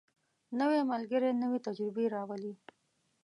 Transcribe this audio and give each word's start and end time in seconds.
نوی 0.59 0.81
ملګری 0.91 1.31
نوې 1.41 1.59
تجربې 1.67 2.05
راولي 2.13 2.53